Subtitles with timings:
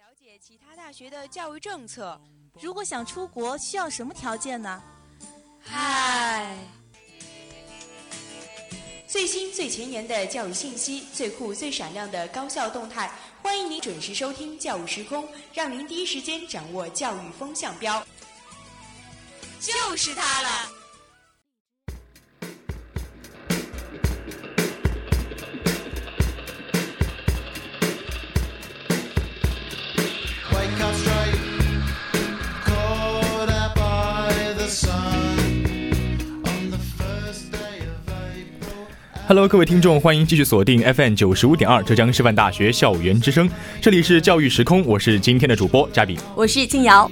[0.00, 2.18] 了解其他大学的教育政策。
[2.58, 4.82] 如果想出国，需要什么条件呢？
[5.62, 6.56] 嗨，
[9.06, 15.22] 最新最前沿的教育信息，最酷最闪亮的高校动态，欢迎您准时收听《教育时空》，
[15.52, 18.02] 让您第一时间掌握教育风向标。
[19.60, 20.79] 就是它了。
[39.30, 43.48] Hello，各位听众，欢迎继续锁定 FM 九十五点二浙江师范大学校园之声，
[43.80, 47.08] 这里是教育时空，我是今天的主播嘉宾，我是静瑶。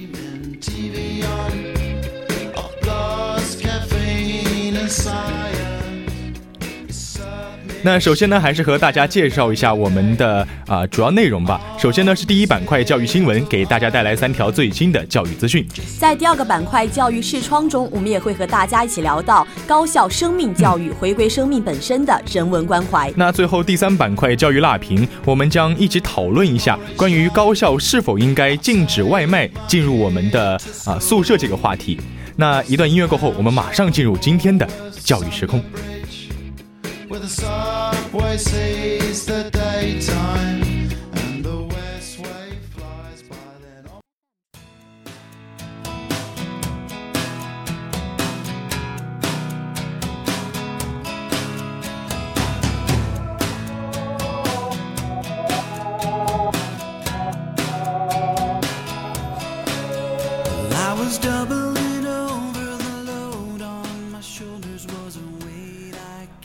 [7.90, 11.58] 那首先呢，还是和大家介绍一下我们的啊主要内容吧。
[11.78, 15.66] 首先呢是第一板块教育新闻，给大家带来三条最新的教育资讯。
[15.98, 23.10] 在第二个板块教育视窗中，我们也会和大家一起聊到高校生命教育，回归生命本身的人文关怀。
[23.16, 31.98] 那最后第三板块教育辣评，我们将一起讨论一下关于高校是否应该禁止外卖进入我们的啊宿舍这个话题。
[32.36, 34.68] 那一段音乐过后，我们马上进入今天的
[35.02, 35.64] 教育时空。
[37.18, 40.57] Where the subway sees the daytime.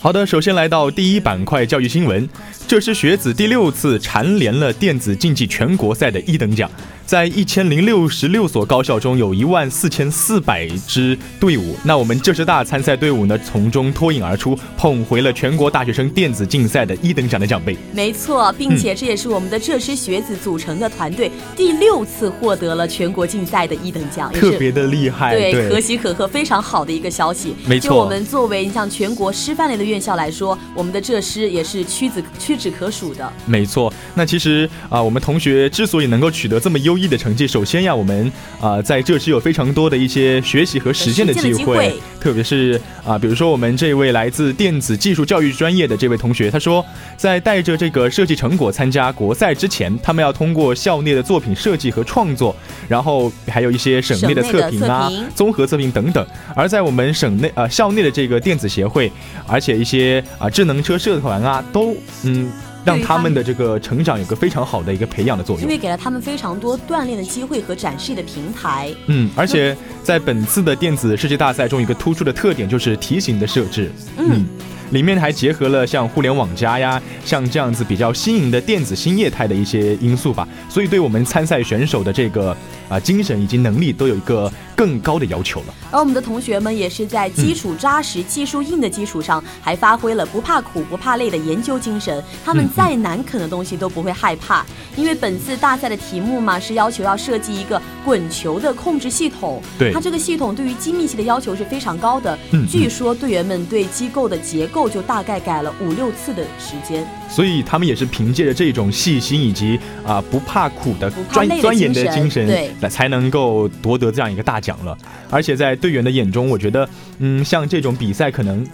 [0.03, 2.27] 好的，首先来到第一板块教育新闻，
[2.67, 6.69] 这是学子第六次蝉联了电子竞技全国赛的一等奖。
[7.13, 11.75] 在一千零六十六所高校中，有一万四千四百支队伍。
[11.83, 17.77] 那我们浙师大参赛队伍呢，从中脱颖而出，捧回了全国大学生电子竞赛的一等奖的奖杯。
[17.93, 25.35] 没错，并且这也是我们的浙师学子组成的团队第六次获得了全国竞赛的一等奖，特别的厉害。
[25.35, 27.53] 对，可喜可贺，非常好的一个消息。
[27.67, 33.31] 没错，就我们作为像全国师范类的院校来说，我们的浙师也是屈指屈指可数的。
[33.45, 46.85] 没错，那其实啊，我们同学之所以能够取得这么优异的成绩，首先呀，我们啊在这是有非常多的一些学习和实践的机会，特别是啊，比如说我们这位来自电子技术教育专业的这位同学，他说，
[47.17, 52.55] 在带着这个设计成果参加国赛之前，他们要通过校内的作品设计和创作，
[52.87, 56.25] 然后还有一些省内的测评啊、综合测评等等。
[56.55, 59.11] 而在我们省内呃校内的这个电子协会，
[59.47, 62.51] 而且一些啊智能车社团啊，都嗯。
[62.83, 68.93] 让他们的这个成长有个非常好的一个培养的作用，因为给了他们非常多锻炼的机会和展示的平台。
[69.07, 73.91] 嗯，而且在本次的电子设计大赛中，一个突出的特点就是题型的设置。
[74.17, 74.45] 嗯。
[74.91, 82.55] 里面还结合了像互联网加呀，像这样子比较新颖的电子新业态的一些因素吧，所以对我们参赛选手的这个
[82.93, 85.73] 啊精神以及能力都有一个更高的要求了。
[85.91, 92.23] 而我们的同学们也是在基础扎实、技术硬的基础上，还发挥了不怕苦不怕累的研究精神。
[92.45, 94.63] 他们再难啃的东西都不会害怕，
[94.95, 99.61] 因为本次大赛的题目嘛是要求要设计一个滚球的控制系统。
[99.79, 102.37] 对，它这个系统对于精密性的要求是非常高的。
[102.51, 104.83] 嗯，据说队员们对机构的结构。
[104.93, 114.97] 就大概改了五六次的时间，所以他们也是凭借着这种细心以及啊不怕苦的专钻研的精神，对，才能够夺得这样一个大奖了。
[115.29, 116.87] 而且在队员的眼中，我觉得，
[117.19, 118.65] 嗯，像这种比赛可能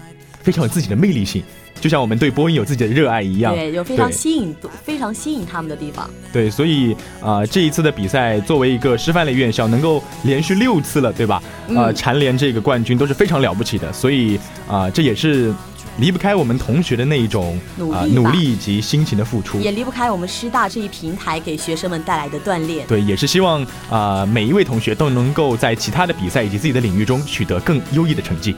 [0.42, 1.44] 非常有自己的魅力性。
[1.82, 4.54] 就像我们对播音有自己的热爱一样，对，有非常吸引、
[4.84, 6.10] 非常吸引他们的地方。
[6.34, 11.42] 对，所以啊，这一次的比赛，作为一个师范类院校，能够连续六次了，对吧？
[11.74, 13.94] 啊，蝉联这个冠军都是非常了不起的。
[13.94, 14.38] 所以
[14.68, 15.54] 啊，这也是
[16.00, 17.60] 离不开我们同学的那一种
[17.94, 22.88] 啊努力以及辛勤的付出，也离不开我们师大这一平台给学生们带来的锻炼。
[22.88, 28.56] 对，也是希望啊每一位同学都能够在其他的比赛以及自己的领域中取得更优异的成绩。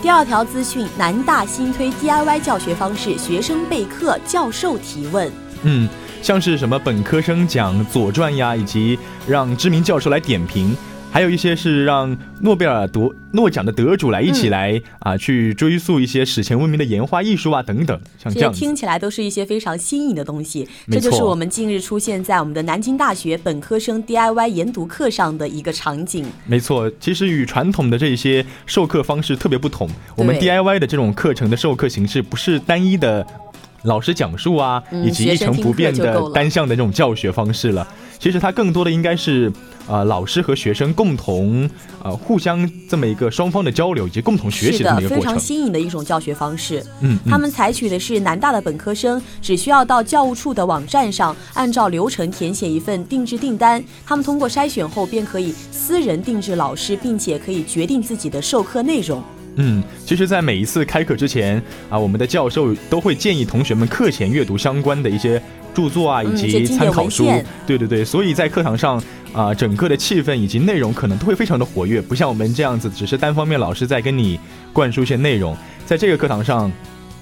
[0.00, 5.30] 第二条资讯：南大新推 DIY 教学方式，学生备课，教授提问。
[5.64, 5.88] 嗯，
[6.22, 8.96] 像是什么本科生讲《左传》呀，以及
[9.26, 10.76] 让知名教授来点评，
[11.10, 20.68] 还有一些是让诺贝尔得诺奖的得主来一起来啊，去追溯一些史前文明的岩画艺术啊等等，像这样听起来都是一些非常新颖的东西。
[20.90, 26.24] 这就是我们近日出现在我们的南京大学本科生 DIY 研读课上的一个场景。
[26.46, 33.26] 没错，其实与传统的这些授课方式特别不同，我们 DIY 的这种课程的授课形式不是单一的
[33.82, 37.86] 老师讲述啊，以及一成不变的单向的这种教学方式了。
[38.18, 39.52] 其实它更多的应该是。
[39.90, 41.66] 呃，老师和学生共同
[42.04, 46.84] 呃互相这么一个双方的交流以及共同学习的一个过程，非常新颖的一种教学方式。
[47.00, 59.22] 嗯，他们采取的是南大的本科生只需要到教务处的网站上按照流程填写一份定制订单，他们通过筛选后便可以私人定制老师，并且可以决定自己的授课内容。
[59.60, 65.40] 嗯，其实，在每一次开课之前啊，我们的教授都会建议同学们课前阅读相关的一些。
[65.74, 67.24] 著作啊，以及参考书，
[67.64, 69.00] 对对对，所以在课堂上
[69.32, 74.40] 啊，整个的气氛以及内容可能都会非常的活跃，不像我们这样子，只是单方面老师在跟你
[74.72, 75.56] 灌输一些内容。
[75.86, 76.72] 在这个课堂上，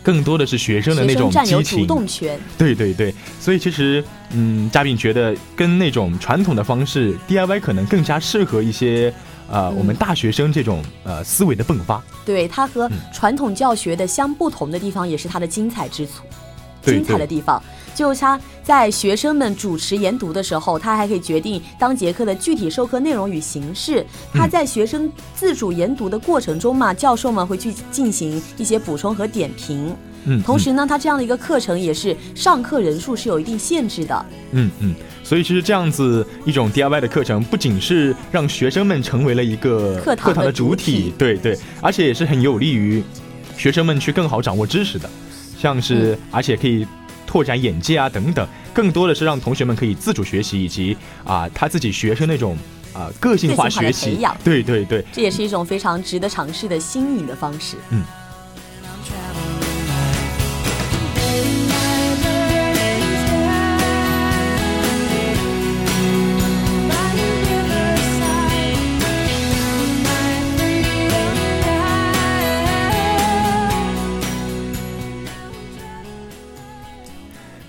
[0.03, 2.39] 更多的是学生的那种激情，主动权。
[2.57, 9.13] 对对对，所以其实，嗯，嘉宾觉得跟那种传统的方式 DIY 可能更加适合一些，
[9.51, 12.03] 呃，我们大学生这种呃思维的迸发。
[12.25, 16.25] 对它和传统教学的相不同的地方，也是它的精彩之处，
[16.83, 17.63] 精彩的地方。
[17.95, 24.05] 就是他在学生们主持研读的时候，他还可以决定当节课的具体授课内容与形式。
[24.35, 29.97] 他在学生自主研读的过程中嘛，教授们会去进行一些补充和点评。
[30.27, 34.27] 嗯，同时呢，他这样的一个课程也是上课人数是有一定限制的。
[34.53, 43.03] 嗯嗯，所以其实这样子一种 DIY 的课程，不仅是让学生们成为了一个课堂的主体，对对，而且也是很有利于
[43.57, 45.09] 学生们去更好掌握知识的，
[45.59, 46.87] 像是而且可以。
[47.29, 52.57] 拓展眼界啊，等等，更多的是让同学们可以自主学习，以及啊他自己学生那种
[52.95, 57.77] 啊个性化学习，对对对，这也是一种非常值得尝试的新颖的方式。
[57.91, 58.05] 嗯。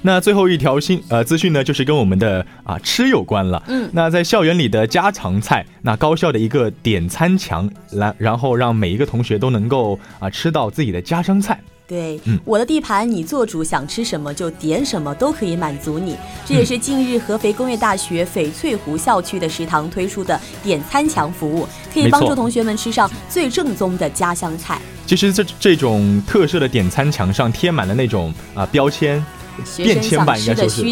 [0.07, 3.61] 那最后一条新呃资讯呢，就是跟我们的啊吃有关了。
[3.67, 11.59] 嗯，那在校园里的家常菜，那高校的一个点餐墙，来然后让每一个同学都能够啊吃到自己的家乡菜。
[11.85, 16.15] 对，我的地盘你做主，想吃什么就点什么，都可以满足你。
[16.45, 24.79] 这也是近日合肥工业大学翡翠湖校区的食堂推出的点餐墙服务，可以帮助同学们吃上最正宗的家乡菜。
[25.05, 29.21] 其实这这种特色的点餐墙上贴满了那种啊标签。
[29.77, 30.83] 便签吧，应该说是。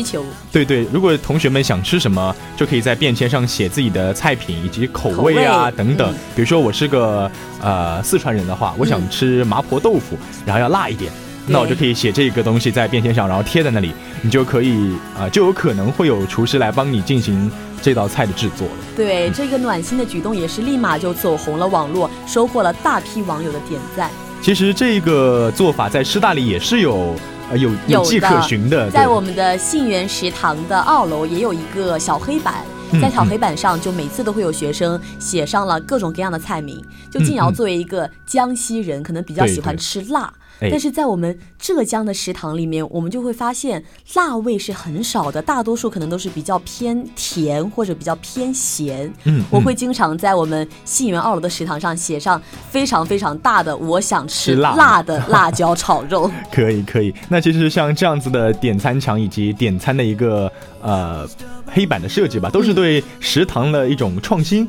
[0.51, 6.13] 对对，如果同学们想吃什么，就可以在便签上写自己的菜品以及口味啊等等。
[6.35, 7.29] 比如说我是个
[7.61, 11.11] 呃四川人的话，我想吃麻婆豆腐，然后要辣一点，
[11.47, 17.51] 那我就可以写这个东西在便签上，然后贴在那里，你就可以啊，就有可能会有厨师来帮你进行
[17.81, 18.73] 这道菜的制作了。
[18.95, 24.09] 对，这个暖心的举动也是立马就走红了网络，收获了大批网友的点赞。
[24.41, 27.15] 其实这个做法在师大里也是有。
[27.49, 32.65] 呃，有有迹可循的，在我们的信源食堂的二楼也有一个小黑板，
[33.01, 36.83] 在小黑板上就每次都会有学生写上了各种各样的菜名。
[37.11, 40.33] 就静瑶作为一个江西人，可能比较喜欢吃辣。
[40.59, 43.83] 但是在我们浙江的食堂里面，我们就会发现
[44.15, 49.11] 辣味是很少的，大多数可能都是比较偏甜或者比较偏咸。
[49.25, 56.31] 嗯，我会经常在我们信源二楼的食堂上写上非常非常大的“我想吃辣的辣椒炒肉”。
[56.51, 61.27] 可以可以，那其实像这样子的点餐墙以及点餐的一个呃
[61.67, 64.67] 黑板的设计吧，都是对食堂的一种创新。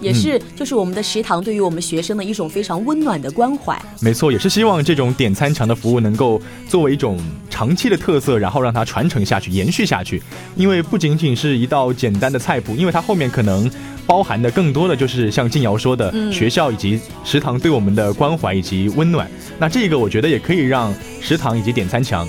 [0.00, 3.80] 也是，就是我们的食堂对于我们学生的一种非常温暖的关怀。
[4.00, 7.18] 没错，也是希望这种点餐墙的服务能够作为一种
[7.50, 10.22] 长期的特色，然后让它传承下去、延续下去。
[10.56, 13.70] 因为不仅仅是一道简单的菜谱，因为它后面可能
[14.06, 19.28] 包含的更多的就是像静瑶说的，学校以及食堂对我们的关怀以及温暖。
[19.58, 22.26] 那这个我觉得也可以让食堂以及点餐墙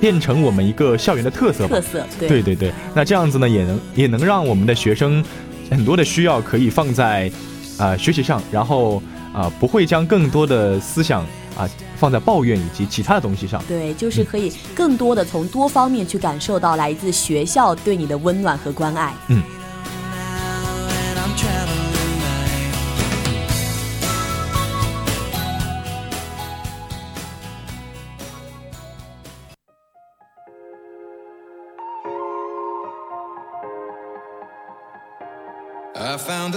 [0.00, 1.66] 变成我们一个校园的特色。
[1.66, 2.72] 特色，对对对。
[2.94, 5.24] 那这样子呢，也能也能让我们的学生。
[5.70, 7.30] 很多的需要可以放在，
[7.78, 11.22] 啊学习上，然后啊不会将更多的思想
[11.56, 13.62] 啊放在抱怨以及其他的东西上。
[13.68, 19.14] 对，就是可以更多的从多方面去感受到来自学校对你的温暖和关爱。
[19.28, 19.42] 嗯。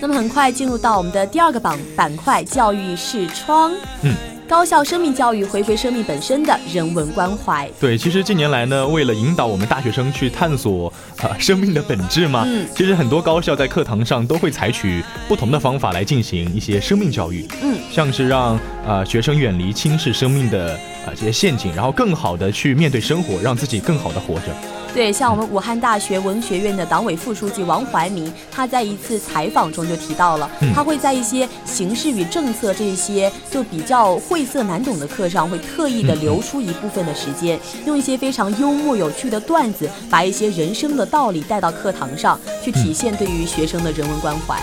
[0.00, 3.72] 那么很快进入到我们的第二个板板块，教育视窗。
[4.02, 4.14] 嗯。
[4.48, 7.70] 高校生命教育回归生命本身的人文关怀。
[7.78, 20.72] 对，其实近年来呢，为了引导我们大学生去探索啊生命的本质嘛，嗯，其实很多高校在课堂上都会采取不同的方法来进行一些生命教育，嗯，像是让呃学生远离轻视生命的
[21.04, 24.77] 啊这些陷阱，然后更好的去面对生活，让自己更好的活着。
[24.94, 44.60] 对，像我们武汉大学文学院的党委副书记王怀民，他在一次采访中就提到了，他会在一些形势与政策这些就比较晦涩难懂的课上，会特意的留出一部分的时间，用一些非常幽默有趣的段子，把一些人生的道理带到课堂上去，体现对于学生的人文关怀。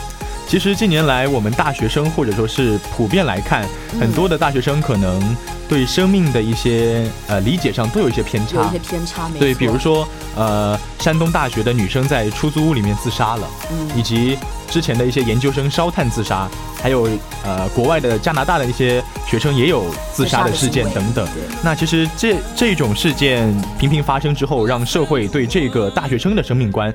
[0.47, 3.67] 其实近年来，我们大学生或者说是普遍来看，
[3.99, 5.35] 很多的大学生可能
[5.67, 14.37] 对生命的一些呃理解上都有一些偏差，有一些偏差，对，比如说呃，山东大学的女生在出租屋里面自杀了，嗯，以及
[14.69, 16.47] 之前的一些研究生烧炭自杀，
[16.81, 17.09] 还有
[17.43, 21.27] 呃国外的加拿大的一些学生也有自杀的事件等等。
[21.63, 26.93] 那其实这这种事件频频发生之后，让社会对这个大学生的生命观。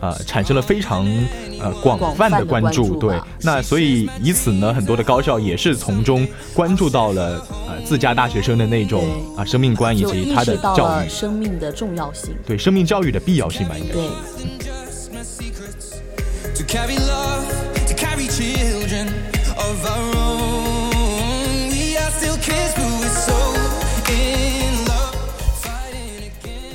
[0.00, 1.06] 呃，产生了非常
[1.60, 9.04] 呃广泛的关注，对，那所以以此呢，很多的高校也是从中关注到了呃自家大学生的那种
[9.36, 14.00] 啊生命观以及他的教育，生命的重要性，对生命教育的必要性吧，应该是。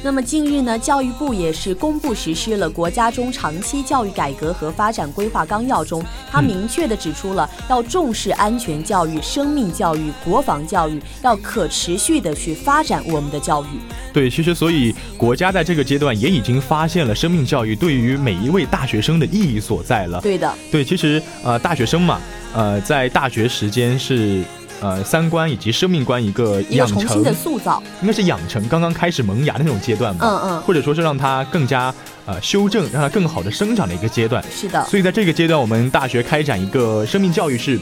[0.05, 13.79] 那么近日呢，教育部也是公布实施了国家中长期教育改革和发展规划纲要中，它明确的指出了要重视安全教育、生命教育、国防教育，要可持续的去发展我们的教育。
[14.13, 20.21] 对，其实所以 国家在这个阶段也已经发现了生命教育对于每一位大学生的意义所在了。
[20.21, 22.21] 对的，对，其实呃大学生嘛，
[22.53, 24.43] 呃在大学时间是。
[24.82, 30.27] 呃，三观以及生命观一个养成的塑造，应该是养成刚刚开始萌芽的那种阶段吧。
[30.27, 31.94] 嗯嗯，或者说是让它更加
[32.25, 34.44] 呃修正，让它更好的生长的一个阶段。
[34.51, 34.86] 是的。
[34.86, 37.79] 所以在这个阶段，我们大学开展一个生命教育是，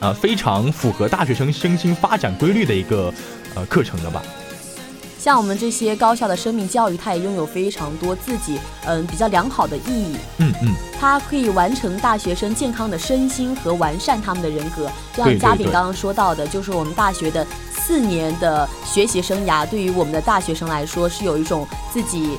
[0.00, 3.12] 呃非常符合大学生身心发展规律的一个
[3.54, 4.22] 呃课程的吧。
[5.20, 10.16] 像我们这些高校的生命教育，它也拥有非常多自己嗯比较良好的意义。
[10.38, 14.90] 嗯嗯，它可以完成大学生健康的身心和完善他们的人格。
[15.14, 22.38] 就像嘉宾刚刚说到的，就是我们大学的四年的学习生涯，对于我们的大学生来说，是有一种自己。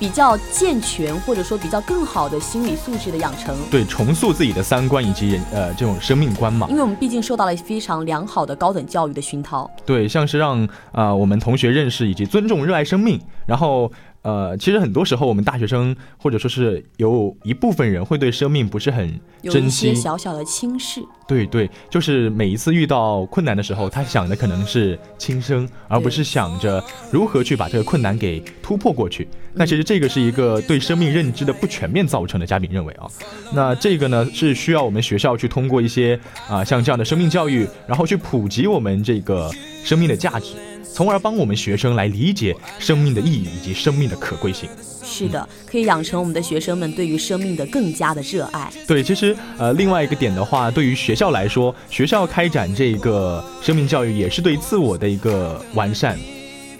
[0.00, 6.66] 比较健全，或者说比较更好的心理素质的养成，对，重塑自己的三观以及人呃这种生命观嘛。
[6.70, 9.70] 因为我们毕竟受到了非常良好的高等教育的熏陶。
[9.84, 13.92] 对，像是让啊我们同学认识以及尊重、热爱生命，然后。
[14.22, 21.00] 呃，其实很多时候我们大学生或者说是有一部分人会对生命不是很珍惜，小小的轻视。
[21.26, 29.26] 对对，就是每一次遇到困难的时候，他想的可能是轻生，而不是想着如何去把这个困难给突破过去。
[29.54, 32.46] 那其实这个是一个对生命认知的不全面造成的。
[32.50, 33.06] 嘉宾认为啊，
[33.54, 39.48] 那这个呢是需要我们学校去通过一些啊像这样的生命教育，然后去普及我们这个
[39.84, 40.54] 生命的价值。
[40.92, 44.68] 从而帮我们学生来理解生命的意义以及生命的可贵性。
[45.02, 48.70] 是的，可以养成我们的学生们对于生命的更加的热爱。
[48.86, 56.16] 对，其实呃，另外一个点的话，对于学校来说，学校开展这个生命教育也是对自我的一个完善。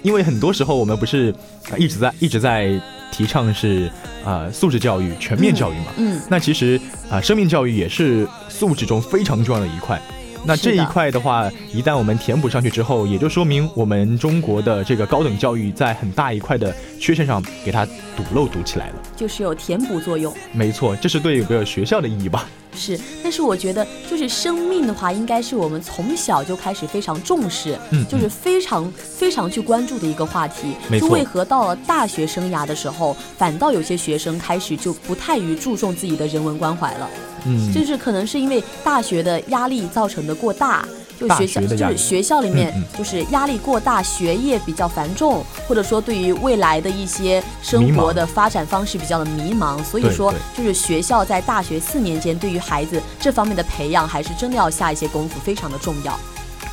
[0.01, 1.33] 因为很多时候我们不是
[1.77, 3.91] 一直在 一直在提倡是
[4.23, 5.87] 呃素质教育、全面教育嘛？
[5.97, 6.19] 嗯。
[6.29, 10.01] 那其实啊，生命教育也是素质中非常重要的一块。
[10.43, 20.33] 那这一块的话，一旦我们填补上去之后，也就说明我们中国的这个高等教育在很大一块的缺陷上给它堵漏堵起来了，就是有填补作用。
[20.51, 22.47] 没错，这是对一个学校的意义吧。
[22.73, 30.75] 是，但是我觉得，就是生命的话，应该是我们从小就开始非常重视，嗯，就是非常非常去关注的一个话题。
[30.89, 31.09] 没错。
[31.09, 37.09] 为何到了大学生涯的时候，反倒有些学生开始就不太于注重自己的人文关怀了？
[37.45, 40.87] 嗯，就是可能是因为大学的压力造成的过大。
[41.21, 56.17] 就学校就是学校里面就是压力过大，学业比较繁重，或者说对于未来的一些生活的发展方式比较的迷茫，所以说就是学校在大学四年间对于孩子这方面的培养还是真的要下一些功夫，非常的重要。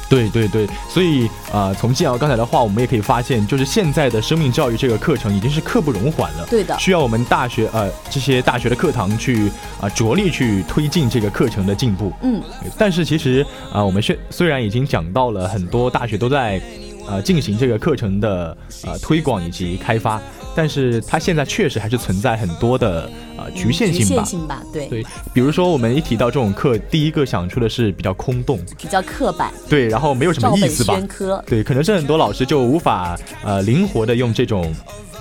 [0.08, 6.46] 对对对，所以啊，从金瑶刚才的话，我们也可以发现，就是现在的生命教育这个课程已经是刻不容缓了。
[6.48, 9.50] 对的，需要我们大学呃这些大学的课堂去
[9.80, 12.12] 啊着力去推进这个课程的进步。
[12.22, 12.42] 嗯，
[12.78, 16.60] 但是其实啊，我们虽虽然已经讲到了很多大学都在
[17.06, 20.20] 呃进行这个课程的呃推广以及开发。
[20.58, 24.06] 但是它现在确实还是存在很多的呃局限性吧？
[24.08, 25.04] 局限性吧，对对。
[25.32, 31.00] 比如说我们一提到这种课，第一个想出的是比较空洞，比较刻板，对，然后没有什么意思吧？
[31.46, 34.74] 对，可能是很多老师就无法呃灵活的用这种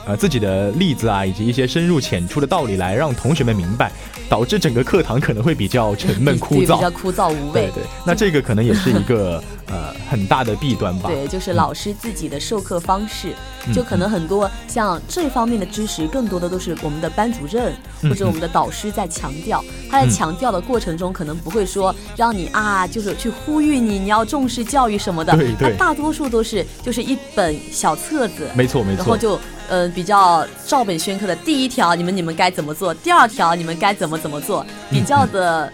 [0.07, 3.91] 呃自己的例子啊，以及一些深入浅出的道理来让同学们明白。
[4.29, 7.61] 导致整个课堂可能会比较沉闷枯燥，比较枯燥无味。
[7.61, 11.09] 对对，那这个可能也是一个 呃很大的弊端吧。
[11.09, 13.33] 对，就是老师自己的授课方式，
[13.73, 19.63] 就可能很多像这方面的知识，更多的都是我们的班主任或者我们的导师在强调。
[19.89, 25.31] 他在强调的过程中，可能不会说让你啊，就是去呼吁你，你要重视教育什么的。
[25.37, 25.77] 对对。
[25.77, 28.97] 大多数都是就是一本小册子，没错没错。
[28.97, 29.39] 然后就。
[29.69, 32.93] 呃，比较照本宣科的第一条，你们你们该怎么做？
[32.93, 34.65] 第二条，你们该怎么怎么做？
[34.89, 35.71] 比较的，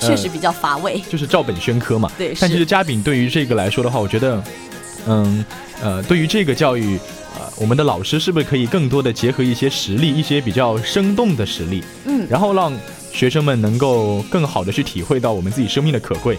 [0.00, 1.02] 确实比较乏味。
[1.10, 2.10] 就是照本宣科嘛。
[2.16, 2.34] 对。
[2.40, 4.42] 但其实嘉宾对于这个来说的话，我觉得，
[5.08, 5.44] 嗯
[5.82, 6.98] 呃，对于这个教育，
[7.36, 11.82] 呃，我们的老师是不是可以更多的结合一些实例，一些比较生动的实例？
[12.04, 12.26] 嗯。
[12.30, 12.72] 然后让
[13.12, 16.38] 学生们能够更好的去体会到我们自己生命的可贵。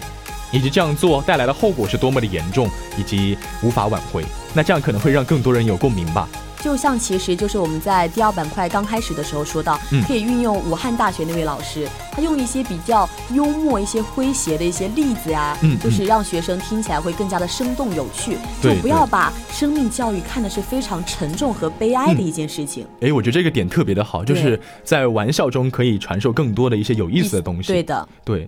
[0.52, 4.24] 以及这样做带来的后果是多么的严重，以及无法挽回。
[4.54, 6.28] 那这样可能会让更多人有共鸣吧。
[6.60, 18.38] 就像其实就是我们在第二板块刚开始的时候说到，可以运用武汉大学那位老师，他用一些比较幽默、一些诙谐的一些例子呀，就是让学生听起来会更加的生动有趣。
[18.60, 22.88] 就不要把生命教育看的是非常沉重和悲哀的一件事情。
[23.02, 27.68] 哎，我觉得这个点特别的好，就是在玩笑中可以传授更多的一些有意思的东西。
[27.68, 28.48] 对的，对。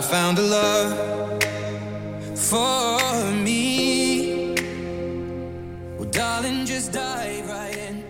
[0.00, 0.94] I found a love
[2.34, 4.54] for me.
[5.98, 8.02] Well, darling, just dive right in.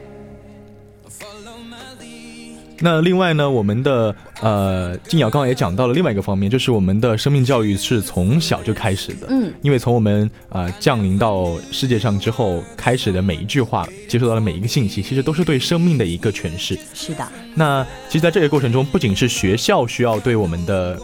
[1.08, 2.58] Follow my lead.
[2.78, 9.26] 那另外呢，我们的呃，静瑶刚刚也讲到了另外一个方面，就是我们的生命教育是从小就开始的。
[9.28, 16.78] 嗯，因为从我们呃降临到世界上之后，开始的每一句话，接受到的每一个信息，其实都是对生命的一个诠释。
[16.94, 17.26] 是的。
[17.56, 20.96] 那其实，在这个过程中，不仅是学校需要对我们的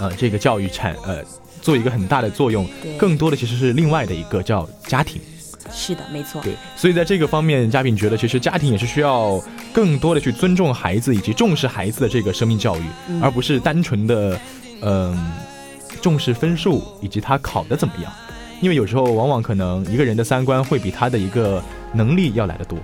[0.00, 1.22] 呃，这个教育产呃，
[1.60, 2.66] 做一个很大的作用，
[2.98, 5.20] 更多的其实是另外的一个叫家庭。
[5.70, 6.40] 是的，没错。
[6.42, 9.40] 对，所以在这个方面，嘉宾觉得其实家庭也是需要
[9.72, 12.82] 更多的去尊重孩子以及重视孩子的这个生命教育，
[13.22, 14.40] 而不是单纯的
[14.80, 15.32] 嗯
[16.00, 18.10] 重视分数以及他考的怎么样，
[18.62, 22.78] 因为有时候往往可能一个人的三观会比他的一个能力要来得多。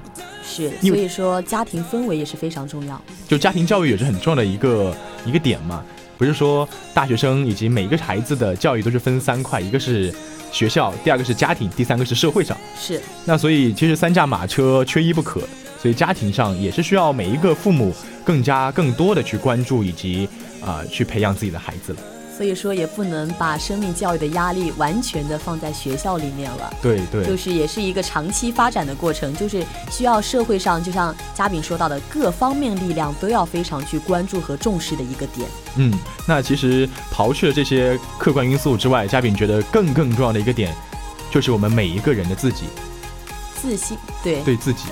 [0.44, 3.00] 是，所以说家庭氛围也是非常重要。
[3.26, 5.82] 就家庭教育也是很重要的一个一个点嘛。
[6.18, 10.12] 不是说大学生以及每一个孩子的教育都是分三块，一个是
[10.50, 12.56] 学校，第二个是家庭，第三个是社会上。
[12.78, 13.00] 是。
[13.24, 15.40] 那所以其实三驾马车缺一不可，
[15.80, 20.28] 所以家庭上也是需要每一个父母更加更多的去关注以及
[20.64, 21.98] 啊去培养自己的孩子了。
[22.36, 26.72] 所以说也不能把生命教育的压力完全的放在学校里面了。
[26.82, 35.48] 对对，就是也是一个长期发展的过程，就是需要社会上就像嘉宾说到的各方面力量都要非常去关注和重视的一个点。
[35.76, 40.74] 嗯，那其实刨去了这些客观因素之外，嘉宾觉得更更重要的一个点，
[41.30, 42.66] 就是我们每一个人的自己，
[43.62, 44.84] 自信，对，对自己。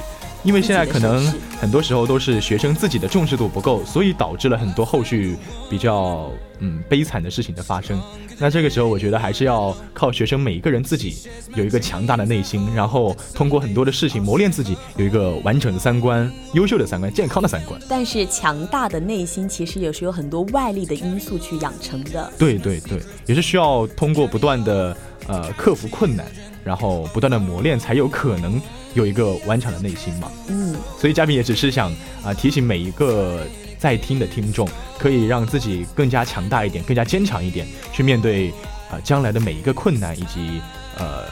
[0.44, 1.26] 因为现在可能
[1.58, 5.36] 很多时候都是学生自己的重视度不够，所以导致了很多后续
[5.70, 8.00] 比较嗯悲惨的事情的发生。
[8.38, 11.16] 那这个时候，我觉得还是要靠学生每一个人自己
[11.54, 17.80] 有一个强大的内心，然后通过很多的事情磨练自己，有一个完整的三观、优秀的三观、健康的三观。
[17.88, 22.30] 但是强大的内心其实也是有很多外力的因素去养成的。
[22.36, 24.96] 对对对，也是需要通过不断的
[25.28, 26.26] 呃克服困难，
[26.64, 28.60] 然后不断的磨练，才有可能。
[28.94, 31.92] 有一个顽强的内心嘛，嗯，所以嘉宾也只是想
[32.24, 33.46] 啊提醒每一个
[33.78, 38.50] 在听的听众，可以让自己更加强大一点，更加坚强一点，去面对
[38.90, 40.60] 啊将来的每一个困难以及
[40.96, 41.24] 呃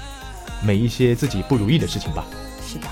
[0.62, 2.26] 每一些自己不如意的事情吧。
[2.66, 2.86] 是的。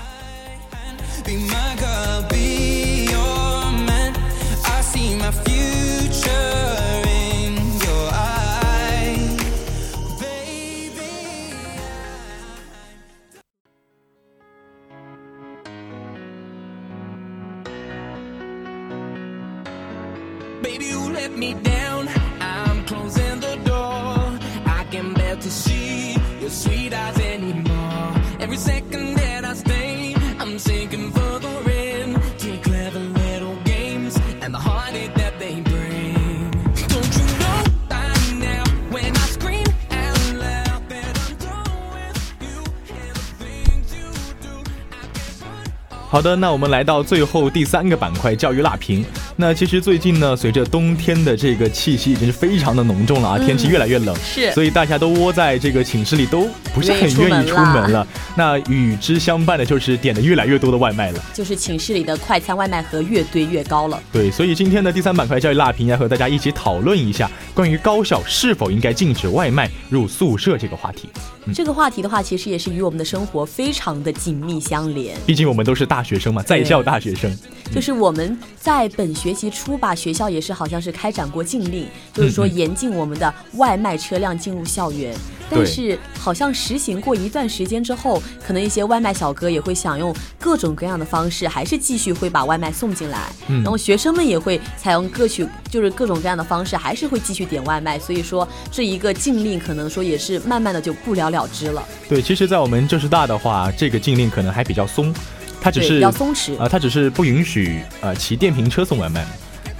[46.21, 49.03] 好的，那我们来到最后第三个板块，教育辣评。
[49.41, 58.07] 那其实最近呢，随着冬天的这个气息已经是非常的浓重了啊，天气越来越冷，是所以大家都窝在这个寝室里，都不是很愿意出门了。
[58.37, 61.19] 那与之相伴的就是点的越来越多的外卖了。
[61.33, 63.99] 就是寝室里的快餐外卖盒越堆越高了。
[64.13, 71.09] 对，所以今天的第三板块教育辣评要和大家一起讨论一下关于高校是否应该禁止外卖入宿舍这个话题。
[71.51, 75.17] 这个话题的话，其实也是与我们的生活非常的紧密相连。
[75.25, 77.35] 毕竟我们都是大学生嘛，在校大学生。
[77.73, 85.15] 就是我们在本学期初吧，学校也是好像是开展过禁令， 就是说严禁我们的外卖车辆进入校园。
[85.53, 93.29] 但是好像实行过一段时间之后，可能一些外卖小哥也会想用各种各样的方式，还是继续会把外卖送进来。
[93.49, 97.99] 嗯然后学生们也会采用各取就是各种各样的方式，还是会继续点外卖。
[97.99, 101.85] 所以说这一个禁令可能说也是慢慢的就不了了之了。
[102.07, 105.13] 对，其实，在我们浙师大的话，这个禁令可能还比较松，
[105.61, 109.25] 它只是要松弛啊、它只是不允许呃骑电瓶车送外卖。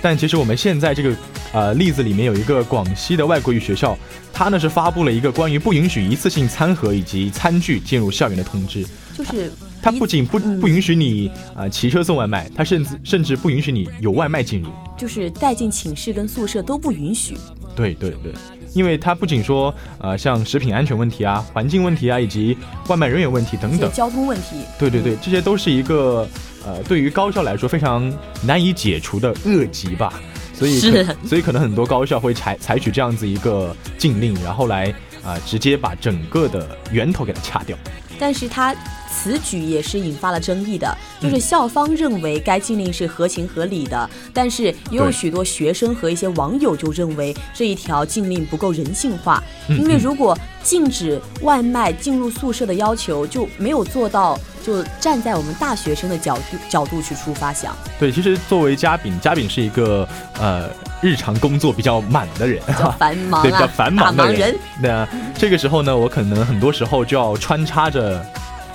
[0.04, 1.15] 但其实我们现在这个
[1.54, 3.98] 呃例子里面有一个广西的外国语学校，
[4.34, 8.86] 它呢是发布了一个关于不允许一次性餐盒以及餐具进入校园的通知。
[9.15, 14.70] 就是它不仅不嗯不允许你啊、呃骑车送外卖，它甚至甚至不允许你有外卖进入。
[14.98, 17.38] 就是带进寝室跟宿舍都不允许。
[17.76, 18.34] 对对对，
[18.73, 22.57] 因为它不仅说呃像食品安全问题啊、环境问题啊，以及
[22.88, 23.91] 外卖人员问题等等。
[23.91, 24.57] 交通问题。
[24.79, 26.27] 对对对，这些都是一个
[26.65, 28.12] 呃，对于高校来说非常
[28.43, 30.13] 难以解除的恶疾吧。
[30.53, 30.79] 所以
[31.25, 37.75] 所以可能很多高校会采采取这样子一个禁令，然后来啊、直接把整个的源头给它掐掉。
[38.21, 38.75] 但是他
[39.10, 60.07] 此举也是引发了争议的，就是校方认为该禁令是合情合理的，但是也有许多学生和一些网友就认为这一条禁令不够人性化，嗯因为如果禁止外卖进入宿舍的要求就没有做到，就站在我们大学生的角度角度去出发想，对，其实作为嘉宾，嘉宾是一个
[60.39, 60.69] 呃
[61.02, 64.56] 日常工作比较满的人，比较 繁忙对，比较啊，繁忙的人。
[64.82, 68.24] 那这个时候呢，我可能很多时候就要穿插着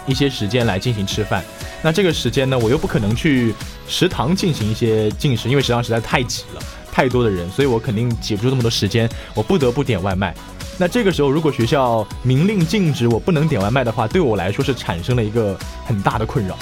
[0.06, 1.42] 一些时间来进行吃饭。
[1.82, 3.54] 那这个时间呢，我又不可能去
[3.86, 10.34] 食堂进行一些进食，因为食堂实在太挤了，太多的人，所以我肯定挤不出这么多时间，我不得不点外卖。
[10.78, 16.58] 那这个时候，如果学校明令禁止我不能点外卖的话，对我来说是产生了一个很大的困扰。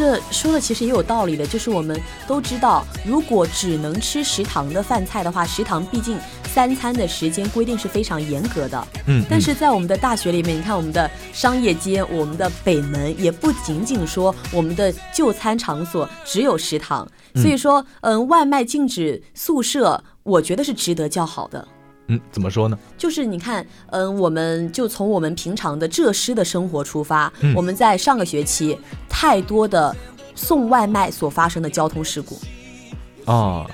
[0.00, 8.88] 这说的其实也有道理的，就是我们都知道，如果只能吃食堂的饭菜的话，食堂毕竟三餐的时间规定是非常严格的。
[9.08, 21.68] 嗯，但是在我们的大学里面，你看我们的商业街、我们的北门，也不仅仅说我们的就餐场所只有食堂，所以说，嗯，外卖禁止宿舍，我觉得是值得叫好的。
[22.10, 22.76] 嗯，怎么说呢？
[22.98, 28.76] 就是你看，嗯，我们就从我们平常的浙师的生活出发，嗯我们在上个学期
[29.08, 29.94] 太多的
[30.34, 32.36] 送外卖所发生的交通事故，
[33.24, 33.64] 啊，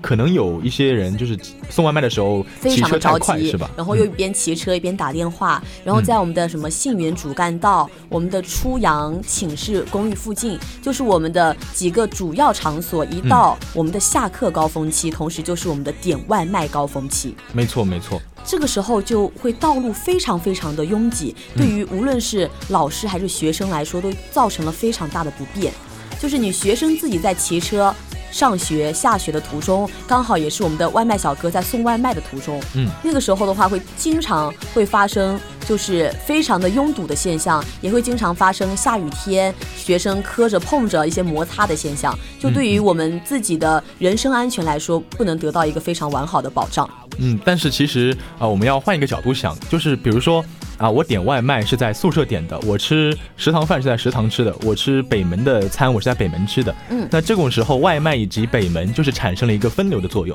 [0.00, 3.70] 可能有一些人就是送外卖的时候非常骑车太的着急，快是吧？
[3.76, 17.34] 然后又一嗯边骑车一边打电话，然后在我们的什么信源主干道、我们的初阳寝室公寓附近，就是我们的几个主要场所，一到我们的下课高峰期，同时就是我们的点外卖高峰期。
[17.52, 18.20] 没错没错。
[18.42, 25.72] 这个时候就会道路非常非常的拥挤，对于无论是老师还是学生来说，都造成了非常大的不便。
[26.18, 27.94] 就是你学生自己在骑车
[28.30, 42.16] 上学、下学的途中，刚好也是我们的外卖小哥在送外卖的途中，嗯，那个时候的话，会经常会发生就是非常的拥堵的现象，也会经常发生下雨天学生磕着碰着一些摩擦的现象。
[42.38, 46.88] 就对于我们自己的人身安全来说，不能得到一个非常完好的保障。
[47.18, 50.42] 嗯，但是其实啊、我们要换一个角度想，就是比如说
[50.80, 56.74] 啊、我点外卖是在宿舍点的，我吃食堂饭是在食堂吃的，我吃北门的餐我是在北门吃的。
[56.88, 60.34] 嗯那这种时候，外卖以及北门就是产生了一个分流的作用。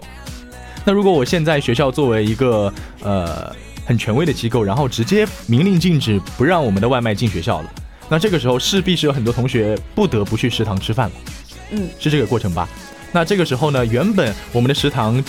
[0.86, 3.52] 那如果我现在学校作为一个呃
[3.88, 7.74] 很权威的机构，然后直接明令禁止不让我们的外卖进学校了，
[8.08, 11.16] 那这个时候势必是有很多同学不得不去食堂吃饭了。
[11.72, 12.70] 嗯，是这个过程吧？
[13.12, 15.24] 那这个时候呢，原本我们的食堂，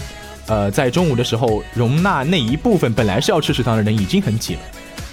[0.47, 4.61] 呃，在中午的时候容纳那一部分本来是要吃食堂的人已经很挤了。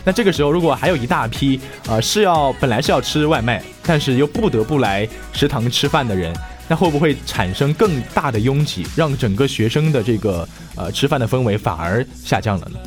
[0.05, 6.35] 那这个时候，如果还有一大批呃是要本来是要吃外卖，但是又不得不来食堂吃饭的人，
[6.67, 12.77] 那会不会产生更大的拥挤，让整个学生的这个呃吃饭的氛围反而下降了呢？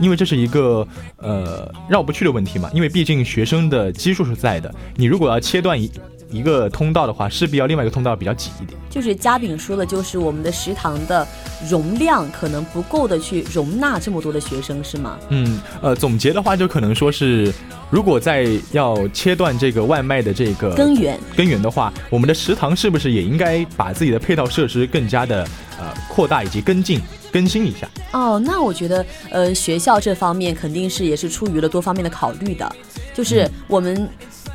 [0.00, 0.86] 因为这是一个
[1.18, 5.88] 呃绕不去的问题嘛，因为毕竟学生的基数是在的，你如果要切断一
[6.34, 8.78] 一个通道的话，势必要另外一个通道比较挤一点。
[8.90, 11.26] 就是嘉炳说的，就是我们的食堂的
[11.70, 15.18] 容量可能不够的去容纳这么多的学生，是吗？
[15.28, 17.52] 嗯，呃，总结的话就可能说是，
[17.90, 25.46] 如果在要切断这个外卖的这个根源根源的话，我们的食堂是不是也应该把自己的配套设施更加的
[25.78, 27.00] 呃扩大以及跟进
[27.32, 27.88] 更新一下？
[28.12, 32.76] 哦，那我觉得呃学校这方面肯定是也是出于了多方面的考虑的，
[33.12, 34.08] 就是我们。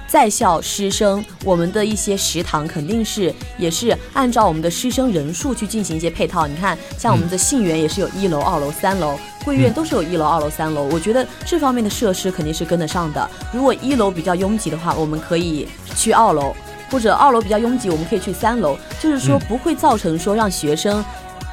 [0.10, 6.48] 在校师生，我们的一些食堂肯定是也是按照我们的师生人数去进行一些配套。
[6.48, 10.84] 你看，像我们的信源也是有一楼、二楼、三楼，贵院都是有一楼、二楼、三楼。
[10.86, 13.30] 我觉得这方面的设施肯定是跟得上的。
[13.54, 16.56] 如果一楼比较拥挤的话，我们可以去二楼，
[16.90, 18.76] 或者二楼比较拥挤，我们可以去三楼。
[19.00, 21.06] 就是说不会造成说让学生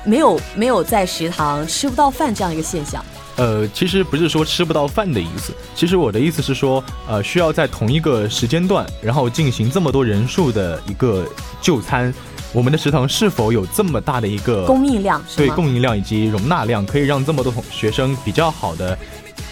[0.02, 3.04] 没有没有在食堂吃不到饭这样一个现象。
[3.36, 11.26] 呃，其实不是说吃不到饭的意思，其实我的意思是说，呃，需要在同一个时间段，然后进行这么多人数的一个
[11.60, 12.12] 就餐，
[12.52, 15.22] 我们的食堂是否有这么大的一个供应量？
[15.36, 18.96] 对，供应量以及容纳量，可以让这么多同学生比较好的，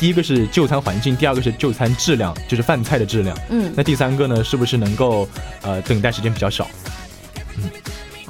[0.00, 3.36] 第一个是就餐环境，第二个是就餐质量，就是饭菜的质量。
[3.50, 5.28] 嗯，那第三个呢，是不是能够
[5.60, 6.66] 呃等待时间比较少？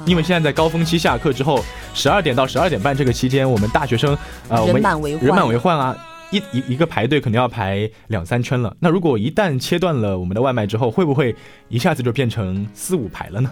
[0.05, 0.09] 嗯。
[0.09, 1.63] 因为现在在高峰期下课之后，
[1.93, 5.95] 十二点到十二点半这个期间，我们大学生，呃，我们人满为患啊，
[6.31, 8.75] 一一一个排队肯定要排两三圈了。
[8.79, 11.35] 那如果一旦切断了我们的外卖之后，会不会
[11.69, 13.49] 一下子就变成四五排了呢？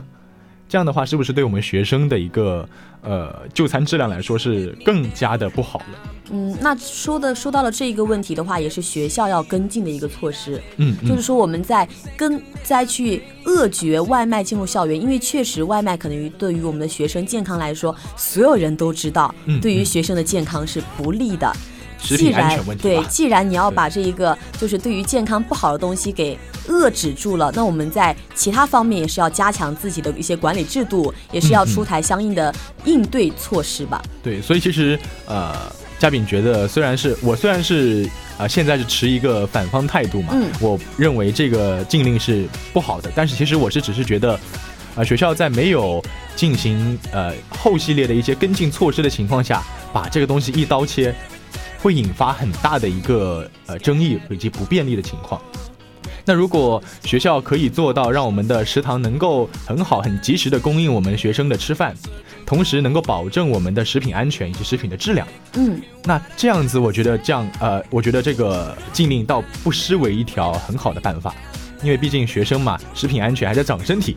[0.67, 2.67] 这样的话，是不是对我们学生的一个
[3.02, 5.86] 呃就餐质量来说是更加的不好了？
[6.32, 10.60] 嗯，那说的说到了这一个问题的话，也是学校要跟进的一个措施。
[10.78, 21.52] 嗯，就是说我们在跟再去扼绝外卖进入校园，因为确实外卖可能于对于我们的学生健康来说，所有人都知道，对于学生的健康是不利的。
[22.04, 26.38] 既然对，既然你要把这一个就是对于健康不好的东西给
[26.68, 32.54] 遏制住了，那我们在其他方面也是要加强自己的一些管理制度，也是要出台相应的
[32.86, 34.02] 应对措施吧。
[34.22, 35.56] 对，所以其实呃，
[35.98, 44.38] 嘉宾觉得，虽然是我虽然是啊现在是持一个反方态度嘛，嗯，我认为这个禁令是不好的，但是其实我是只是觉得，
[44.96, 46.04] 啊学校在没有
[46.36, 51.16] 进行呃后系列的一些跟进措施的情况下，把这个东西一刀切。
[51.84, 55.39] 会引发很大的一个呃争议以及不便利的情况。
[56.26, 61.93] 那如果学校可以做到让我们的食堂能够很好、很及时的供应我们学生的吃饭，
[62.46, 71.36] 同时能够保证我们的食品安全以及食品的质量，嗯，那这样子我觉得这样呃，我觉得这个禁令倒不失为一条很好的办法，
[71.84, 74.15] 因为毕竟学生嘛，食品安全还在长身体，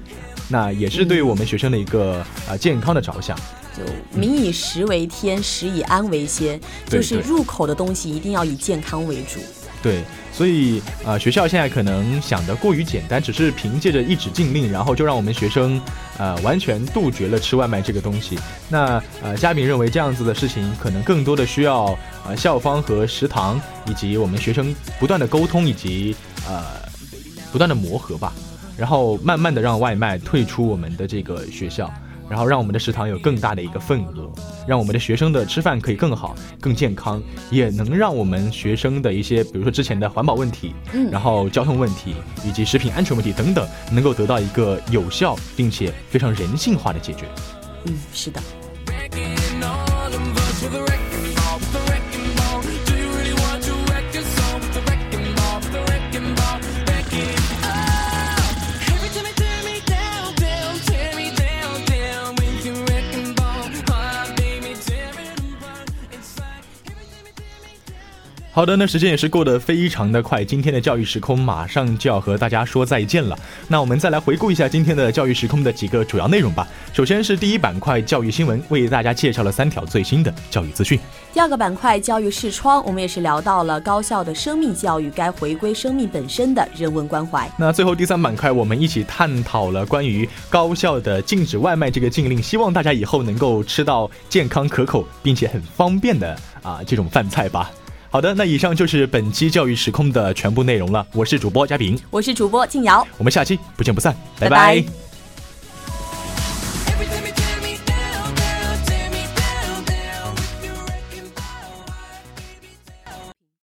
[0.48, 3.36] 那也是对我们学生的一个呃健康的着想。
[3.76, 3.82] 就
[4.18, 6.58] 民以食为天，食以安为先，
[6.88, 9.40] 就是入口的东西一定要以健康为主。
[9.82, 15.80] 对，所以呃，学校现在可能想的过于简单，只是凭借着一纸禁令，然后就让我们学生
[16.18, 18.36] 呃完全杜绝了吃外卖这个东西。
[18.68, 26.16] 那呃，嘉宾认为这样子的事情可能更多的需要呃校方和食堂以及我们学生不断的沟通以及
[26.48, 26.64] 呃
[27.52, 28.32] 不断的磨合吧，
[28.76, 31.92] 然后慢慢的让外卖退出我们的这个学校。
[32.28, 34.30] 然后让我们的食堂有更大的一个份额，
[34.66, 47.26] 让我们的学生的吃饭可以更好、更健康，也能让我们学生的一些，比如说之前的环保问题，嗯，然后交通问题以及食品安全问题等等，能够得到一个有效并且非常人性化的解决。
[47.84, 48.40] 嗯，是的。
[68.56, 73.38] 好的，那时间也是过得非常的快，今天的教育时空马上就要和大家说再见了。
[73.68, 76.66] 那我们再来回顾一下今天的教育时空的几个主要内容吧。
[76.94, 80.98] 首先是第一板块教育新闻，为大家介绍了三条最新的教育资讯。
[81.34, 87.46] 第二个板块教育视窗，我们也是聊到了高校的生命教育该回归生命本身的人文关怀。
[87.58, 97.70] 那最后第三板块，我们一起探讨了关于高校的禁止外卖这个禁令，希望大家以后能够吃到健康可口并且很方便的啊这种饭菜吧。
[98.16, 101.06] 好的，那以上就是本期教育时空的全部内容了。
[101.12, 105.05] 我是主播嘉平，我是主播静瑶，我们下期不见不散，拜拜。